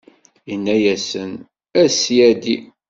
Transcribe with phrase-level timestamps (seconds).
[0.53, 1.31] Inna-yasen:
[1.81, 2.57] A Ssyadi!